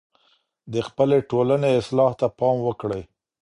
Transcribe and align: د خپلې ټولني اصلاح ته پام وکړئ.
د 0.73 0.75
خپلې 0.87 1.17
ټولني 1.31 1.69
اصلاح 1.81 2.11
ته 2.19 2.27
پام 2.39 2.55
وکړئ. 2.67 3.01